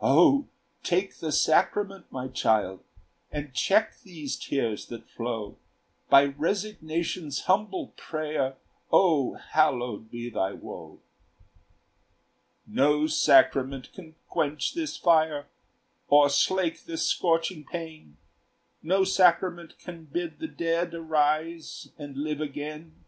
"O 0.00 0.46
take 0.84 1.16
the 1.16 1.32
sacrament, 1.32 2.06
my 2.12 2.28
child, 2.28 2.84
And 3.32 3.52
check 3.52 3.98
these 4.04 4.36
tears 4.38 4.86
that 4.86 5.10
flow; 5.10 5.58
By 6.08 6.26
resignation's 6.26 7.46
humble 7.46 7.88
prayer, 7.96 8.54
O 8.92 9.34
hallowed 9.34 10.08
be 10.08 10.30
thy 10.30 10.52
woe!" 10.52 11.00
"No 12.64 13.08
sacrament 13.08 13.92
can 13.92 14.14
quench 14.28 14.74
this 14.74 14.96
fire, 14.96 15.48
Or 16.06 16.30
slake 16.30 16.84
this 16.84 17.04
scorching 17.08 17.64
pain; 17.64 18.18
No 18.84 19.02
sacrament 19.02 19.80
can 19.80 20.04
bid 20.04 20.38
the 20.38 20.46
dead 20.46 20.94
Arise 20.94 21.88
and 21.98 22.18
live 22.18 22.40
again. 22.40 23.02